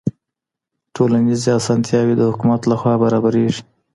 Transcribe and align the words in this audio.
ټولنیز 0.95 1.41
اسانتیاوې 1.59 2.13
د 2.17 2.21
حکومت 2.31 2.61
لخوا 2.71 2.93
برابریږي. 3.03 3.61